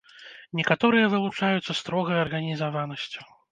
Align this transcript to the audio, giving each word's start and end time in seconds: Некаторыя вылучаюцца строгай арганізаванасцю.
Некаторыя 0.59 1.11
вылучаюцца 1.13 1.77
строгай 1.83 2.25
арганізаванасцю. 2.25 3.31